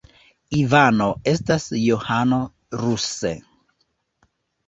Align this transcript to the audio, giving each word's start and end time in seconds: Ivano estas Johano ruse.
Ivano 0.59 1.05
estas 1.31 1.67
Johano 1.83 2.39
ruse. 2.85 3.35